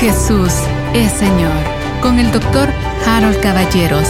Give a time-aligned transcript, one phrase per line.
[0.00, 0.50] Jesús
[0.94, 1.52] es Señor
[2.00, 2.70] con el doctor
[3.06, 4.08] Harold Caballeros.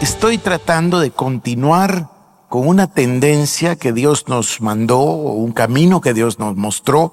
[0.00, 2.08] Estoy tratando de continuar
[2.48, 7.12] con una tendencia que Dios nos mandó o un camino que Dios nos mostró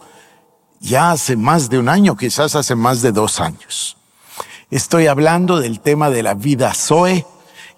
[0.80, 3.98] ya hace más de un año, quizás hace más de dos años.
[4.72, 7.26] Estoy hablando del tema de la vida Zoe,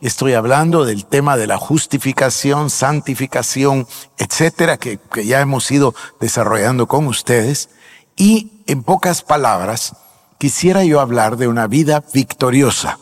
[0.02, 3.88] estoy hablando del tema de la justificación, santificación,
[4.18, 7.70] etcétera, que, que ya hemos ido desarrollando con ustedes.
[8.16, 9.96] Y en pocas palabras,
[10.38, 13.00] quisiera yo hablar de una vida victoriosa.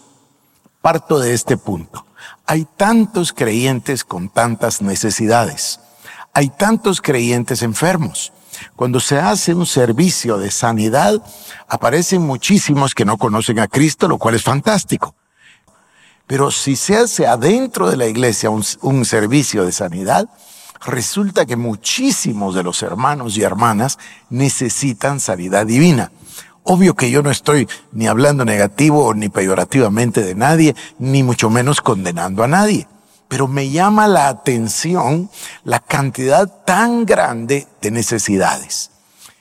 [0.81, 2.05] Parto de este punto.
[2.45, 5.79] Hay tantos creyentes con tantas necesidades.
[6.33, 8.31] Hay tantos creyentes enfermos.
[8.75, 11.21] Cuando se hace un servicio de sanidad,
[11.67, 15.15] aparecen muchísimos que no conocen a Cristo, lo cual es fantástico.
[16.27, 20.27] Pero si se hace adentro de la iglesia un, servicio de sanidad,
[20.85, 23.99] resulta que muchísimos de los hermanos y hermanas
[24.29, 26.11] necesitan sanidad divina.
[26.63, 31.81] Obvio que yo no estoy ni hablando negativo ni peyorativamente de nadie, ni mucho menos
[31.81, 32.87] condenando a nadie.
[33.27, 35.29] Pero me llama la atención
[35.63, 38.89] la cantidad tan grande de necesidades.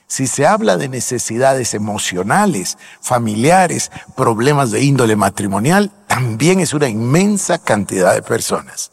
[0.06, 7.58] Si se habla de necesidades emocionales, familiares, problemas de índole matrimonial, también es una inmensa
[7.58, 8.92] cantidad de personas.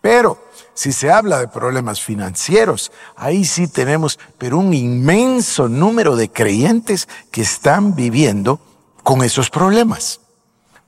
[0.00, 6.30] Pero si se habla de problemas financieros, ahí sí tenemos, pero un inmenso número de
[6.30, 8.60] creyentes que están viviendo
[9.02, 10.20] con esos problemas.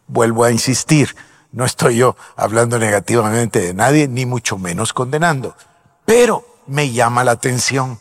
[0.06, 1.14] Vuelvo a insistir,
[1.52, 5.56] no estoy yo hablando negativamente de nadie, ni mucho menos condenando,
[6.04, 7.98] pero me llama la atención.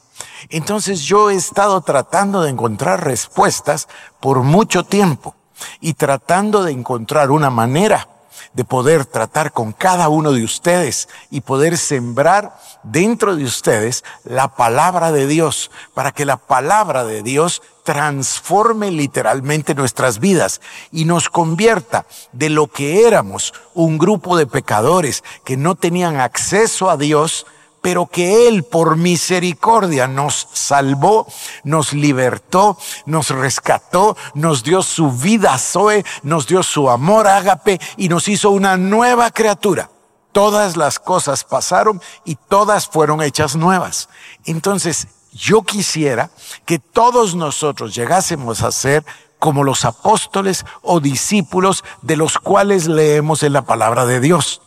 [0.50, 3.88] Entonces yo he estado tratando de encontrar respuestas
[4.20, 5.36] por mucho tiempo
[5.82, 8.08] y tratando de encontrar una manera
[8.54, 14.56] de poder tratar con cada uno de ustedes y poder sembrar dentro de ustedes la
[14.56, 21.30] palabra de Dios, para que la palabra de Dios transforme literalmente nuestras vidas y nos
[21.30, 27.46] convierta de lo que éramos, un grupo de pecadores que no tenían acceso a Dios,
[27.88, 31.26] pero que Él por misericordia nos salvó,
[31.64, 38.10] nos libertó, nos rescató, nos dio su vida Zoe, nos dio su amor ágape y
[38.10, 39.90] nos hizo una nueva criatura.
[40.34, 44.10] Todas las cosas pasaron y todas fueron hechas nuevas.
[44.44, 46.30] Entonces, yo quisiera
[46.66, 49.06] que todos nosotros llegásemos a ser
[49.40, 54.62] como los apóstoles o discípulos de los cuales leemos en la palabra de Dios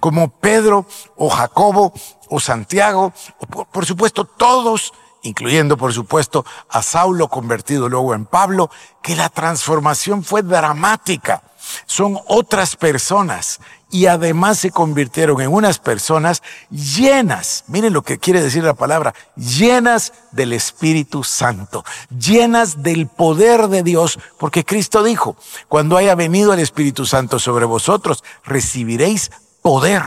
[0.00, 1.92] como Pedro o Jacobo
[2.28, 8.70] o Santiago, o por, supuesto todos, incluyendo por supuesto a Saulo convertido luego en Pablo,
[9.02, 11.42] que la transformación fue dramática.
[11.86, 18.40] Son otras personas y además se convirtieron en unas personas llenas, miren lo que quiere
[18.40, 21.84] decir la palabra, llenas del Espíritu Santo,
[22.16, 25.36] llenas del poder de Dios, porque Cristo dijo,
[25.68, 29.30] cuando haya venido el Espíritu Santo sobre vosotros, recibiréis
[29.62, 30.02] poder.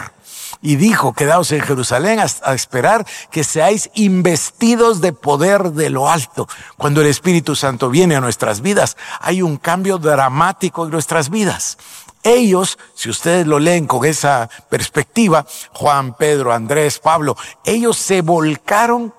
[0.62, 6.47] Y dijo, quedaos en Jerusalén a, esperar que seáis investidos de poder de lo alto.
[6.78, 11.78] Cuando el Espíritu Santo viene a nuestras vidas, hay un cambio dramático en nuestras vidas.
[12.24, 17.35] Ellos, si ustedes lo leen con esa perspectiva, Juan, Pedro, Andrés, Pablo,
[17.66, 19.14] ellos se volcaron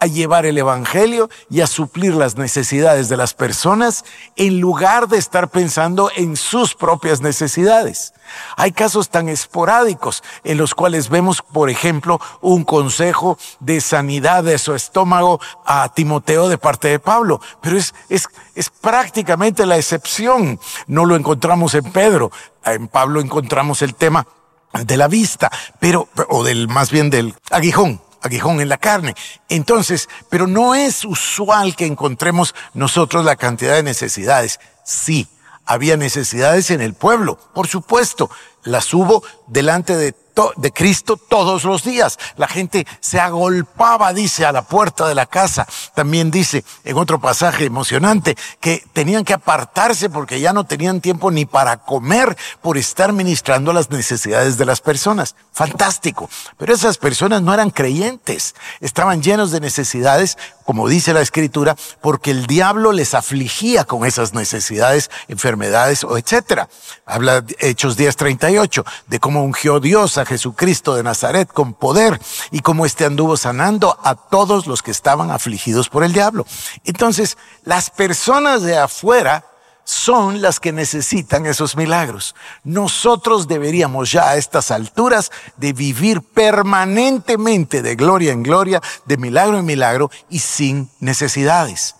[0.00, 4.04] a llevar el Evangelio y a suplir las necesidades de las personas
[4.36, 8.12] en lugar de estar pensando en sus propias necesidades.
[8.56, 14.58] Hay casos tan esporádicos en los cuales vemos, por ejemplo, un consejo de sanidad de
[14.58, 20.60] su estómago a Timoteo de parte de Pablo, pero es, es, es prácticamente la excepción.
[20.86, 22.30] No lo encontramos en Pedro,
[22.64, 24.26] en Pablo encontramos el tema
[24.72, 25.50] de la vista,
[25.80, 29.14] pero, o del, más bien del aguijón aguijón en la carne.
[29.48, 34.60] Entonces, pero no es usual que encontremos nosotros la cantidad de necesidades.
[34.84, 35.28] Sí,
[35.64, 38.30] había necesidades en el pueblo, por supuesto,
[38.64, 40.12] las hubo delante de
[40.56, 42.18] de Cristo todos los días.
[42.36, 45.66] La gente se agolpaba, dice, a la puerta de la casa.
[45.94, 51.30] También dice en otro pasaje emocionante que tenían que apartarse porque ya no tenían tiempo
[51.30, 55.34] ni para comer por estar ministrando las necesidades de las personas.
[55.52, 56.30] Fantástico.
[56.56, 58.54] Pero esas personas no eran creyentes.
[58.80, 60.38] Estaban llenos de necesidades,
[60.68, 66.68] como dice la escritura, porque el diablo les afligía con esas necesidades, enfermedades o etcétera.
[67.06, 72.20] Habla Hechos 10:38 de cómo ungió Dios a Jesucristo de Nazaret con poder
[72.50, 76.44] y como éste anduvo sanando a todos los que estaban afligidos por el diablo.
[76.84, 79.46] Entonces, las personas de afuera
[79.88, 82.34] son las que necesitan esos milagros.
[82.62, 89.58] Nosotros deberíamos ya a estas alturas de vivir permanentemente de gloria en gloria, de milagro
[89.58, 91.94] en milagro y sin necesidades.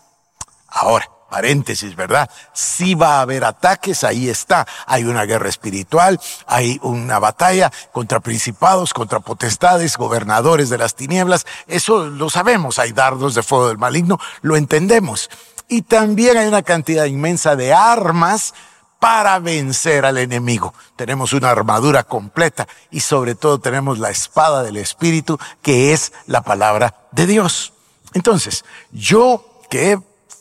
[0.68, 2.30] Ahora, paréntesis, ¿verdad?
[2.52, 4.66] Si va a haber ataques, ahí está.
[4.86, 11.46] Hay una guerra espiritual, hay una batalla contra principados, contra potestades, gobernadores de las tinieblas.
[11.66, 12.78] Eso lo sabemos.
[12.78, 15.30] Hay dardos de fuego del maligno, lo entendemos.
[15.68, 18.54] Y también hay una cantidad inmensa de armas
[18.98, 20.74] para vencer al enemigo.
[20.96, 26.42] Tenemos una armadura completa y sobre todo tenemos la espada del Espíritu, que es la
[26.42, 27.72] palabra de Dios.
[28.14, 29.98] Entonces, yo que he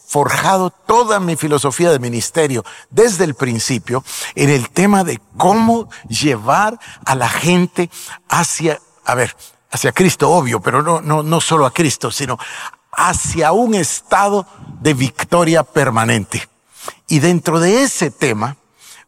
[0.07, 4.03] forjado toda mi filosofía de ministerio desde el principio
[4.35, 7.89] en el tema de cómo llevar a la gente
[8.29, 9.35] hacia, a ver,
[9.69, 12.39] hacia Cristo, obvio, pero no, no, no solo a Cristo, sino
[12.91, 14.47] hacia un estado
[14.79, 16.47] de victoria permanente.
[17.07, 18.55] Y dentro de ese tema,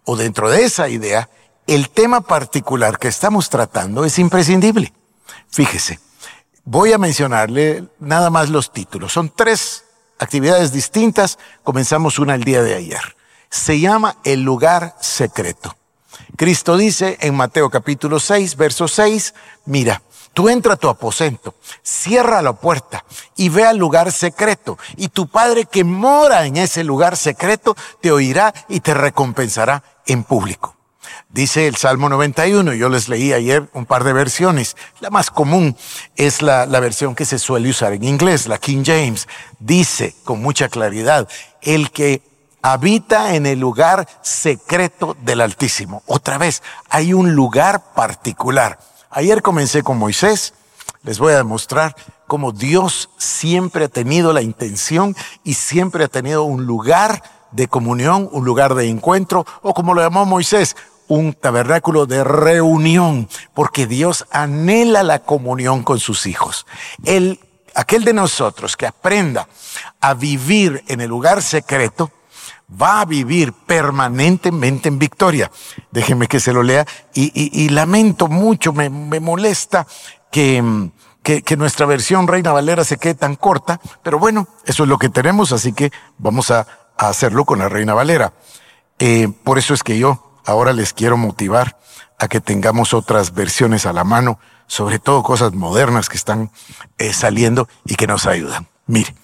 [0.03, 1.29] o dentro de esa idea,
[1.65, 4.91] el tema particular que estamos tratando es imprescindible.
[5.49, 5.99] Fíjese,
[6.65, 9.13] voy a mencionarle nada más los títulos.
[9.13, 9.85] Son tres
[10.19, 11.39] actividades distintas.
[11.63, 13.15] Comenzamos una el día de ayer.
[13.49, 15.75] Se llama el lugar secreto.
[16.35, 19.33] Cristo dice en Mateo capítulo 6, verso 6,
[19.65, 20.01] mira,
[20.33, 23.03] tú entra a tu aposento, cierra la puerta
[23.35, 28.11] y ve al lugar secreto, y tu Padre que mora en ese lugar secreto te
[28.11, 30.78] oirá y te recompensará en público.
[31.29, 34.75] Dice el Salmo 91, yo les leí ayer un par de versiones.
[34.99, 35.77] La más común
[36.15, 39.27] es la, versión que se suele usar en inglés, la King James.
[39.59, 41.27] Dice con mucha claridad,
[41.61, 42.21] el que
[42.61, 46.03] habita en el lugar secreto del Altísimo.
[46.07, 48.79] Otra vez, hay un lugar particular.
[49.11, 50.53] Ayer comencé con Moisés,
[51.03, 51.95] les voy a demostrar
[52.27, 58.29] cómo Dios siempre ha tenido la intención y siempre ha tenido un lugar de comunión,
[58.31, 60.75] un lugar de encuentro, o como lo llamó Moisés,
[61.07, 66.65] un tabernáculo de reunión, porque Dios anhela la comunión con sus hijos.
[67.03, 67.39] El,
[67.75, 69.47] aquel de nosotros que aprenda
[69.99, 72.11] a vivir en el lugar secreto,
[72.69, 75.51] va a vivir permanentemente en victoria.
[75.91, 79.87] Déjenme que se lo lea y, lamento mucho, me, molesta
[80.31, 80.91] que,
[81.23, 85.09] que, nuestra versión Reina Valera se quede tan corta, pero bueno, eso es lo que
[85.09, 86.67] tenemos, así que vamos a,
[87.07, 88.33] hacerlo con la Reina Valera.
[88.99, 91.77] Eh, por eso es que yo ahora les quiero motivar
[92.17, 96.51] a que tengamos otras versiones a la mano, sobre todo cosas modernas que están
[96.97, 98.67] eh, saliendo y que nos ayudan.
[98.87, 99.15] Mire,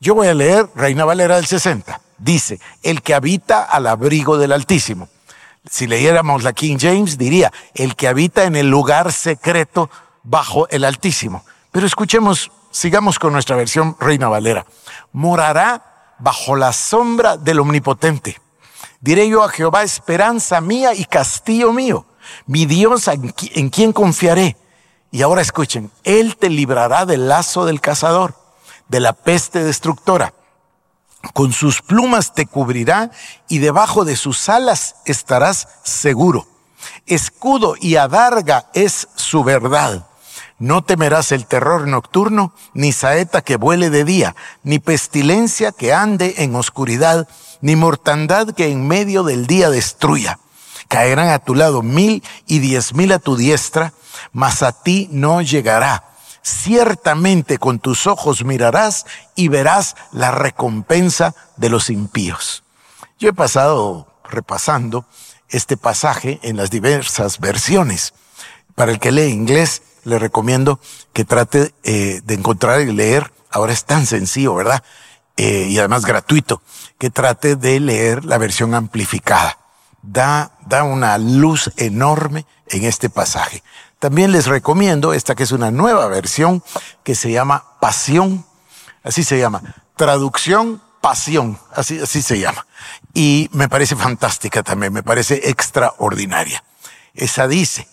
[0.00, 2.00] yo voy a leer Reina Valera del 60.
[2.18, 5.08] Dice, el que habita al abrigo del Altísimo.
[5.70, 9.88] Si leyéramos la King James, diría, el que habita en el lugar secreto
[10.22, 11.44] bajo el Altísimo.
[11.70, 14.66] Pero escuchemos, sigamos con nuestra versión Reina Valera.
[15.12, 18.40] Morará bajo la sombra del Omnipotente
[19.04, 22.06] Diré yo a Jehová, esperanza mía y castillo mío,
[22.46, 24.56] mi Dios en quien confiaré.
[25.10, 28.34] Y ahora escuchen, Él te librará del lazo del cazador,
[28.88, 30.32] de la peste destructora.
[31.34, 33.10] Con sus plumas te cubrirá
[33.46, 36.46] y debajo de sus alas estarás seguro.
[37.04, 40.06] Escudo y adarga es su verdad.
[40.58, 46.34] No temerás el terror nocturno, ni saeta que vuele de día, ni pestilencia que ande
[46.38, 47.28] en oscuridad,
[47.60, 50.38] ni mortandad que en medio del día destruya.
[50.88, 53.92] Caerán a tu lado mil y diez mil a tu diestra,
[54.32, 56.04] mas a ti no llegará.
[56.42, 62.64] Ciertamente con tus ojos mirarás y verás la recompensa de los impíos.
[63.18, 65.06] Yo he pasado repasando
[65.48, 68.12] este pasaje en las diversas versiones.
[68.74, 70.80] Para el que lee inglés, le recomiendo
[71.12, 73.32] que trate eh, de encontrar y leer.
[73.50, 74.82] Ahora es tan sencillo, ¿verdad?
[75.36, 76.62] Eh, y además gratuito,
[76.98, 79.58] que trate de leer la versión amplificada.
[80.02, 83.62] Da, da una luz enorme en este pasaje.
[83.98, 86.62] También les recomiendo esta que es una nueva versión
[87.02, 88.44] que se llama Pasión,
[89.02, 89.62] así se llama,
[89.96, 92.66] traducción Pasión, así, así se llama.
[93.12, 96.64] Y me parece fantástica también, me parece extraordinaria.
[97.14, 97.88] Esa dice,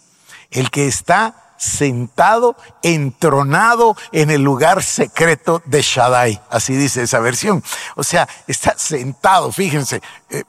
[0.49, 6.41] el que está sentado, entronado en el lugar secreto de Shaddai.
[6.49, 7.63] Así dice esa versión.
[7.95, 10.01] O sea, está sentado, fíjense,
[10.31, 10.43] eh,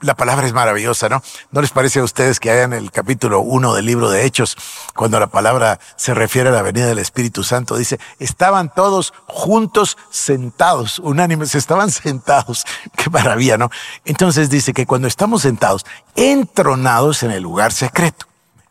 [0.00, 1.22] la, palabra es maravillosa, ¿no?
[1.52, 4.56] ¿No les parece a ustedes que hay en el capítulo 1 del libro de Hechos,
[4.96, 9.96] cuando la palabra se refiere a la venida del Espíritu Santo, dice, estaban todos juntos
[10.10, 12.64] sentados, unánimes, estaban sentados.
[12.96, 13.70] Qué maravilla, ¿no?
[14.04, 18.26] Entonces dice que cuando estamos sentados, entronados en el lugar secreto.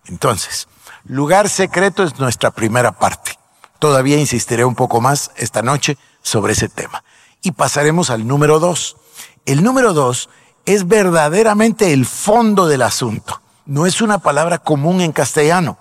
[0.08, 0.68] Entonces,
[1.08, 3.38] Lugar secreto es nuestra primera parte.
[3.78, 7.04] Todavía insistiré un poco más esta noche sobre ese tema.
[7.44, 8.98] Y pasaremos al número dos.
[9.46, 10.30] El número dos
[10.66, 13.40] es verdaderamente el fondo del asunto.
[13.68, 15.78] No es una palabra común en castellano.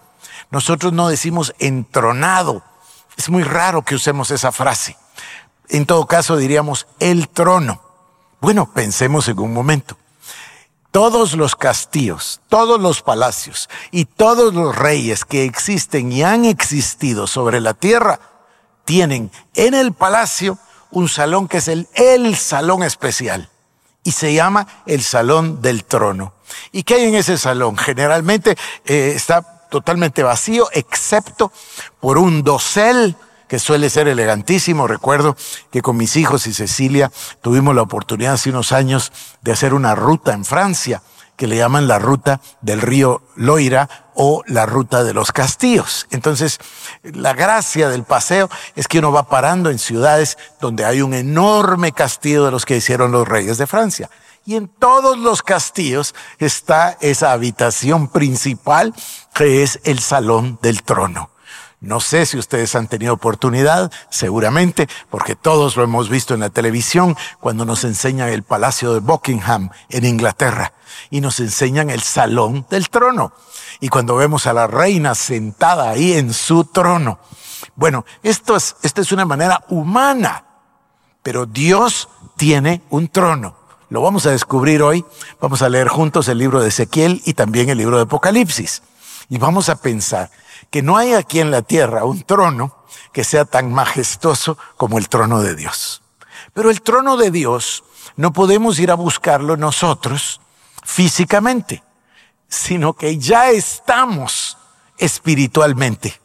[0.51, 2.63] Nosotros no decimos entronado.
[3.17, 4.99] Es muy raro que usemos esa frase.
[5.71, 7.81] En todo caso diríamos el trono.
[8.43, 9.97] Bueno, pensemos en un momento.
[10.95, 17.27] Todos los castillos, todos los palacios y todos los reyes que existen y han existido
[17.27, 18.21] sobre la tierra
[18.85, 20.57] tienen en el palacio
[20.93, 23.51] un salón que es el, el salón especial
[24.05, 26.33] y se llama el salón del trono.
[26.71, 27.77] ¿Y qué hay en ese salón?
[27.77, 31.51] Generalmente eh, está totalmente vacío, excepto
[31.99, 33.17] por un dosel
[33.55, 34.89] que suele ser elegantísimo.
[34.89, 35.37] Recuerdo
[35.71, 39.95] que con mis hijos y Cecilia tuvimos la oportunidad hace unos años de hacer una
[39.95, 41.03] ruta en Francia
[41.37, 46.09] que le llaman la ruta del río Loira o la ruta de los castillos.
[46.11, 46.59] Entonces,
[47.05, 51.93] la gracia del paseo es que uno va parando en ciudades donde hay un enorme
[51.93, 54.11] castillo de los que hicieron los reyes de Francia.
[54.45, 58.93] Y en todos los castillos está esa habitación principal
[59.33, 61.31] que es el salón del trono.
[61.85, 66.49] No sé si ustedes han tenido oportunidad, seguramente, porque todos lo hemos visto en la
[66.49, 70.73] televisión cuando nos enseñan el Palacio de Buckingham en Inglaterra
[71.11, 73.35] y nos enseñan el Salón del Trono.
[73.81, 77.19] Y cuando vemos a la reina sentada ahí en su trono.
[77.77, 80.45] Bueno, esto es, esta es una manera humana,
[81.23, 83.57] pero Dios tiene un trono.
[83.91, 85.05] Lo vamos a descubrir hoy.
[85.39, 88.83] Vamos a leer juntos el libro de Ezequiel y también el libro de Apocalipsis.
[89.29, 90.31] Y vamos a pensar
[90.71, 92.77] que no hay aquí en la tierra un trono
[93.13, 96.03] que sea tan majestuoso como el trono de Dios.
[96.53, 97.85] Pero el trono de Dios
[98.17, 100.41] no podemos ir a buscarlo nosotros
[100.85, 101.83] físicamente,
[102.49, 104.59] sino que ya estamos
[104.99, 106.21] espiritualmente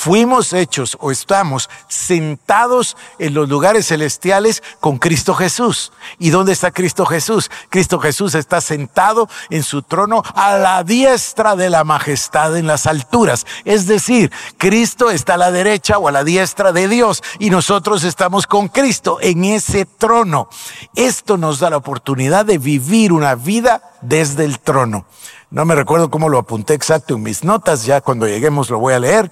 [0.00, 5.92] fuimos hechos o estamos sentados en los lugares celestiales con Cristo Jesús.
[6.18, 7.50] ¿Y dónde está Cristo Jesús?
[7.68, 12.86] Cristo Jesús está sentado en su trono a la diestra de la majestad en las
[12.86, 13.46] alturas.
[13.66, 18.04] Es decir, Cristo está a la derecha o a la diestra de Dios y nosotros
[18.04, 20.48] estamos con Cristo en ese trono.
[20.94, 25.04] Esto nos da la oportunidad de vivir una vida desde el trono.
[25.50, 28.94] No me recuerdo cómo lo apunté exacto en mis notas, ya cuando lleguemos lo voy
[28.94, 29.28] a leer.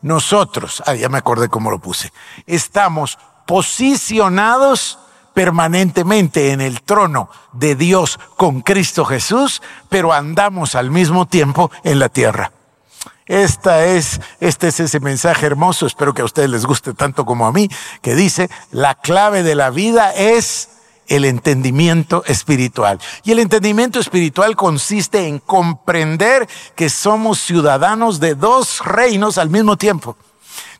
[0.00, 2.10] Nosotros, ah, ya me acordé cómo lo puse,
[2.46, 4.98] estamos posicionados
[5.34, 9.60] permanentemente en el trono de Dios con Cristo Jesús,
[9.90, 12.50] pero andamos al mismo tiempo en la tierra.
[13.26, 17.46] Esta es, este es ese mensaje hermoso, espero que a ustedes les guste tanto como
[17.46, 17.68] a mí,
[18.00, 20.70] que dice, la clave de la vida es
[21.08, 23.00] el entendimiento espiritual.
[23.24, 29.76] Y el entendimiento espiritual consiste en comprender que somos ciudadanos de dos reinos al mismo
[29.76, 30.16] tiempo.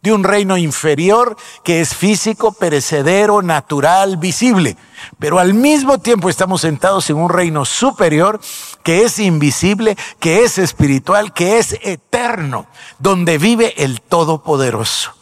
[0.03, 4.77] De un reino inferior que es físico, perecedero, natural, visible.
[5.19, 8.41] Pero al mismo tiempo estamos sentados en un reino superior
[8.85, 12.67] que es invisible, que es espiritual, que es eterno,
[13.01, 15.18] donde vive el Todopoderoso.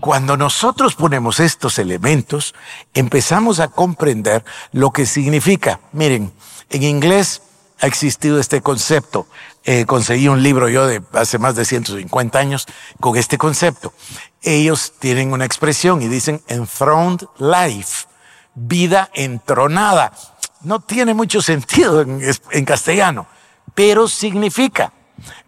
[0.00, 2.54] Cuando nosotros ponemos estos elementos,
[2.94, 5.80] empezamos a comprender lo que significa.
[5.92, 6.32] Miren,
[6.70, 7.42] en inglés
[7.80, 9.26] ha existido este concepto.
[9.64, 12.66] Eh, conseguí un libro yo de hace más de 150 años
[13.00, 13.92] con este concepto.
[14.40, 18.06] Ellos tienen una expresión y dicen enthroned life,
[18.54, 20.12] vida entronada.
[20.62, 23.26] No tiene mucho sentido en, en castellano,
[23.74, 24.92] pero significa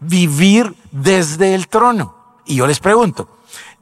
[0.01, 2.39] vivir desde el trono.
[2.47, 3.34] Y yo les pregunto,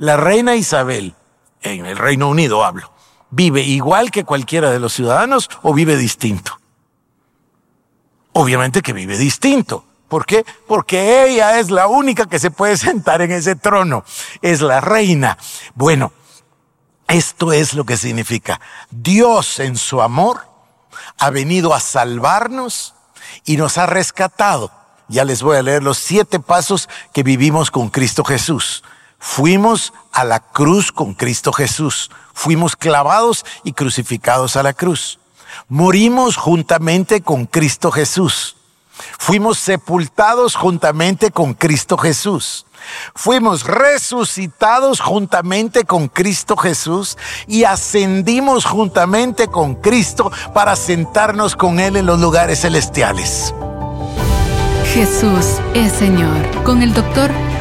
[0.02, 1.14] la reina Isabel,
[1.61, 2.90] en el Reino Unido hablo,
[3.30, 6.59] vive igual que cualquiera de los ciudadanos o vive distinto.
[8.32, 9.85] Obviamente que vive distinto.
[10.09, 10.44] ¿Por qué?
[10.66, 14.04] Porque ella es la única que se puede sentar en ese trono.
[14.40, 15.38] Es la reina.
[15.76, 16.12] Bueno,
[17.06, 18.61] esto es lo que significa.
[18.90, 20.49] Dios en su amor
[21.16, 22.94] ha venido a salvarnos
[23.44, 24.73] y nos ha rescatado.
[25.06, 28.82] Ya les voy a leer los siete pasos que vivimos con Cristo Jesús.
[29.25, 32.11] Fuimos a la cruz con Cristo Jesús.
[32.35, 35.21] Fuimos clavados y crucificados a la cruz.
[35.69, 38.57] Morimos juntamente con Cristo Jesús.
[39.19, 42.67] Fuimos sepultados juntamente con Cristo Jesús.
[43.14, 51.97] Fuimos resucitados juntamente con Cristo Jesús y ascendimos juntamente con Cristo para sentarnos con Él
[51.97, 53.55] en los lugares celestiales.
[54.93, 56.64] Jesús es Señor.
[56.64, 57.31] Con el doctor